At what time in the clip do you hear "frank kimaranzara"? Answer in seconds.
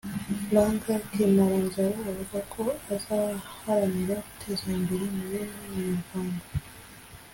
0.45-1.97